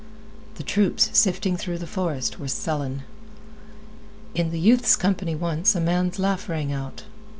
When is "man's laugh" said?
5.79-6.49